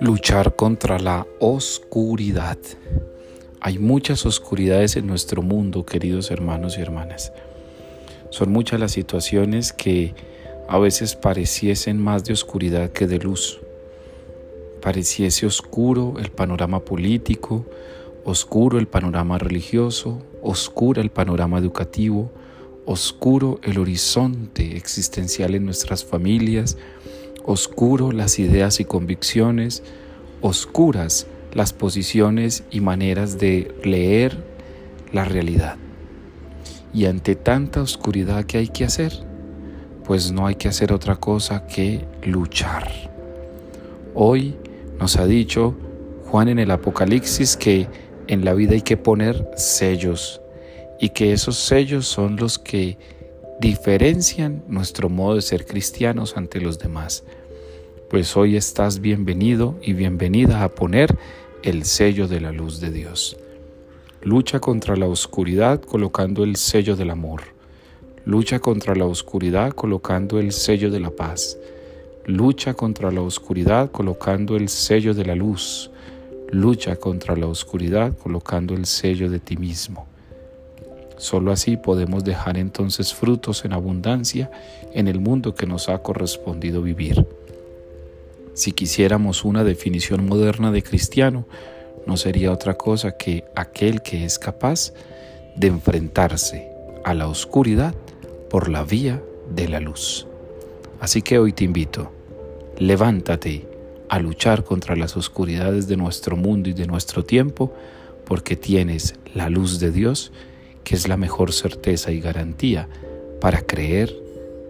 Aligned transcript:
Luchar 0.00 0.56
contra 0.56 0.98
la 0.98 1.26
oscuridad. 1.40 2.58
Hay 3.60 3.78
muchas 3.78 4.26
oscuridades 4.26 4.96
en 4.96 5.06
nuestro 5.06 5.42
mundo, 5.42 5.86
queridos 5.86 6.30
hermanos 6.30 6.78
y 6.78 6.80
hermanas. 6.80 7.32
Son 8.30 8.50
muchas 8.50 8.80
las 8.80 8.92
situaciones 8.92 9.72
que 9.72 10.14
a 10.68 10.78
veces 10.78 11.16
pareciesen 11.16 12.02
más 12.02 12.24
de 12.24 12.32
oscuridad 12.32 12.90
que 12.90 13.06
de 13.06 13.18
luz. 13.18 13.60
Pareciese 14.80 15.46
oscuro 15.46 16.14
el 16.18 16.30
panorama 16.30 16.80
político, 16.80 17.66
oscuro 18.24 18.78
el 18.78 18.88
panorama 18.88 19.38
religioso, 19.38 20.22
oscuro 20.42 21.00
el 21.00 21.10
panorama 21.10 21.58
educativo, 21.58 22.30
oscuro 22.86 23.60
el 23.62 23.78
horizonte 23.78 24.76
existencial 24.76 25.54
en 25.54 25.64
nuestras 25.64 26.04
familias, 26.04 26.76
oscuro 27.44 28.12
las 28.12 28.38
ideas 28.38 28.80
y 28.80 28.84
convicciones, 28.84 29.82
oscuras 30.40 31.26
las 31.54 31.72
posiciones 31.72 32.64
y 32.70 32.80
maneras 32.80 33.38
de 33.38 33.74
leer 33.84 34.36
la 35.12 35.24
realidad. 35.24 35.76
Y 36.94 37.06
ante 37.06 37.36
tanta 37.36 37.80
oscuridad, 37.80 38.44
¿qué 38.44 38.58
hay 38.58 38.68
que 38.68 38.84
hacer? 38.84 39.12
Pues 40.04 40.32
no 40.32 40.46
hay 40.46 40.56
que 40.56 40.68
hacer 40.68 40.92
otra 40.92 41.16
cosa 41.16 41.66
que 41.66 42.04
luchar. 42.24 42.90
Hoy 44.14 44.56
nos 44.98 45.16
ha 45.16 45.26
dicho 45.26 45.74
Juan 46.26 46.48
en 46.48 46.58
el 46.58 46.70
Apocalipsis 46.70 47.56
que 47.56 47.88
en 48.26 48.44
la 48.44 48.54
vida 48.54 48.72
hay 48.72 48.82
que 48.82 48.96
poner 48.96 49.50
sellos 49.56 50.41
y 51.02 51.08
que 51.08 51.32
esos 51.32 51.56
sellos 51.56 52.06
son 52.06 52.36
los 52.36 52.60
que 52.60 52.96
diferencian 53.58 54.62
nuestro 54.68 55.08
modo 55.08 55.34
de 55.34 55.42
ser 55.42 55.66
cristianos 55.66 56.36
ante 56.36 56.60
los 56.60 56.78
demás. 56.78 57.24
Pues 58.08 58.36
hoy 58.36 58.54
estás 58.56 59.00
bienvenido 59.00 59.76
y 59.82 59.94
bienvenida 59.94 60.62
a 60.62 60.68
poner 60.68 61.18
el 61.64 61.84
sello 61.86 62.28
de 62.28 62.40
la 62.40 62.52
luz 62.52 62.78
de 62.78 62.92
Dios. 62.92 63.36
Lucha 64.22 64.60
contra 64.60 64.94
la 64.94 65.08
oscuridad 65.08 65.80
colocando 65.82 66.44
el 66.44 66.54
sello 66.54 66.94
del 66.94 67.10
amor. 67.10 67.42
Lucha 68.24 68.60
contra 68.60 68.94
la 68.94 69.06
oscuridad 69.06 69.72
colocando 69.72 70.38
el 70.38 70.52
sello 70.52 70.88
de 70.88 71.00
la 71.00 71.10
paz. 71.10 71.58
Lucha 72.26 72.74
contra 72.74 73.10
la 73.10 73.22
oscuridad 73.22 73.90
colocando 73.90 74.54
el 74.54 74.68
sello 74.68 75.14
de 75.14 75.24
la 75.24 75.34
luz. 75.34 75.90
Lucha 76.52 76.94
contra 76.94 77.34
la 77.34 77.48
oscuridad 77.48 78.16
colocando 78.16 78.74
el 78.74 78.86
sello 78.86 79.28
de 79.28 79.40
ti 79.40 79.56
mismo. 79.56 80.11
Solo 81.22 81.52
así 81.52 81.76
podemos 81.76 82.24
dejar 82.24 82.58
entonces 82.58 83.14
frutos 83.14 83.64
en 83.64 83.74
abundancia 83.74 84.50
en 84.92 85.06
el 85.06 85.20
mundo 85.20 85.54
que 85.54 85.66
nos 85.68 85.88
ha 85.88 85.98
correspondido 85.98 86.82
vivir. 86.82 87.24
Si 88.54 88.72
quisiéramos 88.72 89.44
una 89.44 89.62
definición 89.62 90.26
moderna 90.26 90.72
de 90.72 90.82
cristiano, 90.82 91.46
no 92.08 92.16
sería 92.16 92.50
otra 92.50 92.74
cosa 92.74 93.12
que 93.12 93.44
aquel 93.54 94.02
que 94.02 94.24
es 94.24 94.40
capaz 94.40 94.94
de 95.54 95.68
enfrentarse 95.68 96.68
a 97.04 97.14
la 97.14 97.28
oscuridad 97.28 97.94
por 98.50 98.68
la 98.68 98.82
vía 98.82 99.22
de 99.48 99.68
la 99.68 99.78
luz. 99.78 100.26
Así 100.98 101.22
que 101.22 101.38
hoy 101.38 101.52
te 101.52 101.62
invito, 101.62 102.10
levántate 102.78 103.68
a 104.08 104.18
luchar 104.18 104.64
contra 104.64 104.96
las 104.96 105.16
oscuridades 105.16 105.86
de 105.86 105.96
nuestro 105.96 106.36
mundo 106.36 106.68
y 106.68 106.72
de 106.72 106.88
nuestro 106.88 107.24
tiempo, 107.24 107.72
porque 108.24 108.56
tienes 108.56 109.14
la 109.34 109.48
luz 109.50 109.78
de 109.78 109.92
Dios 109.92 110.32
que 110.84 110.94
es 110.94 111.08
la 111.08 111.16
mejor 111.16 111.52
certeza 111.52 112.10
y 112.12 112.20
garantía 112.20 112.88
para 113.40 113.60
creer, 113.62 114.14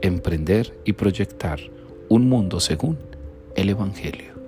emprender 0.00 0.76
y 0.84 0.94
proyectar 0.94 1.60
un 2.08 2.28
mundo 2.28 2.60
según 2.60 2.98
el 3.54 3.68
Evangelio. 3.68 4.41